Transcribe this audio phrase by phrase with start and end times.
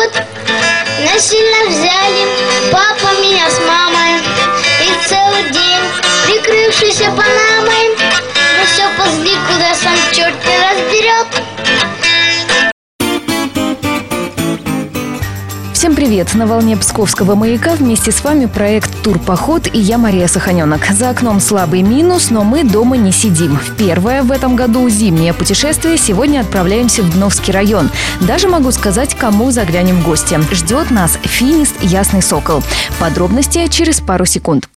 [0.00, 0.12] зовут.
[1.00, 4.20] Насильно взяли папа меня с мамой.
[4.82, 5.80] И целый день,
[6.26, 11.59] прикрывшийся панамой, ну мы все ползли, куда сам черт не разберет.
[16.00, 16.34] Привет!
[16.34, 20.86] На волне Псковского маяка вместе с вами проект «Турпоход» и я Мария Саханенок.
[20.92, 23.58] За окном слабый минус, но мы дома не сидим.
[23.58, 27.90] В первое в этом году зимнее путешествие сегодня отправляемся в Дновский район.
[28.22, 30.40] Даже могу сказать, кому заглянем в гости.
[30.50, 32.62] Ждет нас финист «Ясный сокол».
[32.98, 34.70] Подробности через пару секунд.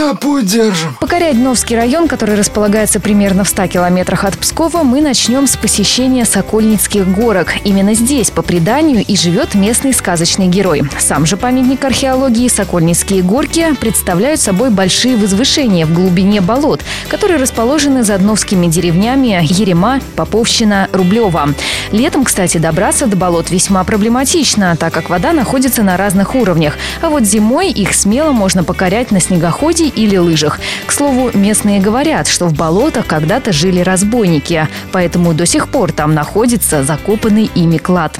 [0.00, 0.96] Куда путь держим?
[0.98, 6.24] Покорять Новский район, который располагается примерно в 100 километрах от Пскова, мы начнем с посещения
[6.24, 7.52] Сокольницких горок.
[7.64, 10.84] Именно здесь, по преданию, и живет местный сказочный герой.
[10.98, 18.02] Сам же памятник археологии Сокольницкие горки представляют собой большие возвышения в глубине болот, которые расположены
[18.02, 21.50] за дновскими деревнями Ерема, Поповщина, Рублева.
[21.92, 26.78] Летом, кстати, добраться до болот весьма проблематично, так как вода находится на разных уровнях.
[27.02, 30.58] А вот зимой их смело можно покорять на снегоходе или лыжах.
[30.86, 36.14] К слову, местные говорят, что в болотах когда-то жили разбойники, поэтому до сих пор там
[36.14, 38.18] находится закопанный ими клад.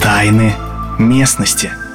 [0.00, 0.54] Тайны
[0.98, 1.70] местности–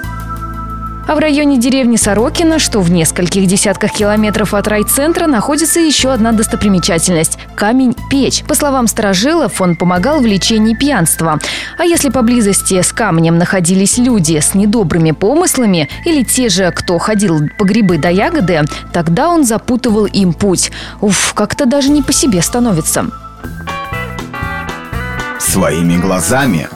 [1.07, 6.31] а в районе деревни Сорокина, что в нескольких десятках километров от райцентра, находится еще одна
[6.31, 8.43] достопримечательность– камень-печь.
[8.43, 11.39] По словам сторожилов, он помогал в лечении пьянства.
[11.77, 17.49] А если поблизости с камнем находились люди с недобрыми помыслами или те же, кто ходил
[17.57, 20.71] по грибы до ягоды, тогда он запутывал им путь.
[21.01, 23.07] Уф, как-то даже не по себе становится.
[25.39, 26.67] Своими глазами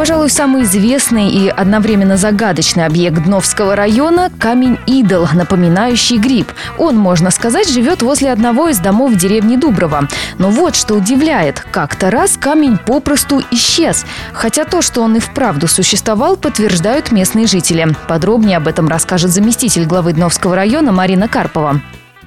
[0.00, 6.50] Пожалуй, самый известный и одновременно загадочный объект Дновского района– камень-идол, напоминающий гриб.
[6.78, 10.08] Он, можно сказать, живет возле одного из домов деревни Дуброво.
[10.38, 14.06] Но вот что удивляет– как-то раз камень попросту исчез.
[14.32, 17.86] Хотя то, что он и вправду существовал, подтверждают местные жители.
[18.08, 21.82] Подробнее об этом расскажет заместитель главы Дновского района Марина Карпова.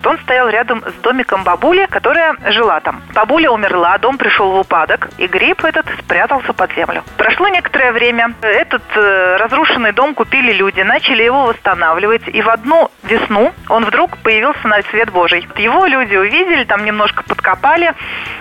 [0.05, 3.01] Он стоял рядом с домиком бабули, которая жила там.
[3.13, 7.03] Бабуля умерла, дом пришел в упадок, и гриб этот спрятался под землю.
[7.17, 8.33] Прошло некоторое время.
[8.41, 14.17] Этот э, разрушенный дом купили люди, начали его восстанавливать, и в одну весну он вдруг
[14.17, 15.47] появился на свет Божий.
[15.57, 17.93] Его люди увидели, там немножко подкопали,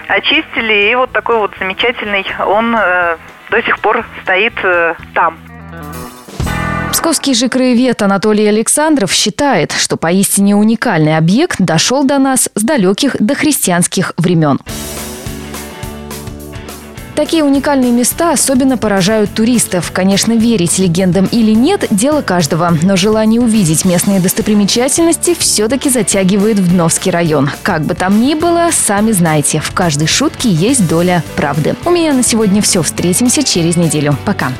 [0.08, 3.16] очистили, и вот такой вот замечательный он э,
[3.50, 5.38] до сих пор стоит э, там.
[7.02, 13.16] Московский же краевед Анатолий Александров считает, что поистине уникальный объект дошел до нас с далеких
[13.18, 14.60] дохристианских времен.
[17.16, 19.90] Такие уникальные места особенно поражают туристов.
[19.92, 22.78] Конечно, верить легендам или нет– дело каждого.
[22.84, 27.50] Но желание увидеть местные достопримечательности все-таки затягивает в Дновский район.
[27.64, 31.74] Как бы там ни было, сами знаете, в каждой шутке есть доля правды.
[31.84, 32.80] У меня на сегодня все.
[32.80, 34.16] Встретимся через неделю.
[34.24, 34.52] Пока.